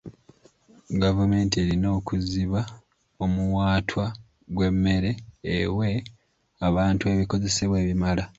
[1.01, 2.61] Gavumenti erina okuziba
[3.23, 4.05] omuwaatwa
[4.55, 5.11] gw'emmere
[5.59, 5.89] ewe
[6.67, 8.23] abantu ebikozesebwa ebimala.